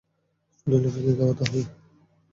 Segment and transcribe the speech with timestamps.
[0.67, 1.61] পেনেলোপি-কে খাওয়াতে হবে।